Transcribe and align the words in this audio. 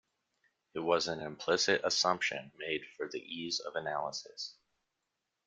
It 0.73 0.79
was 0.79 1.07
an 1.07 1.19
implicit 1.19 1.81
assumption 1.83 2.51
made 2.57 2.87
for 2.97 3.07
the 3.07 3.19
ease 3.19 3.59
of 3.59 3.75
analysis. 3.75 4.55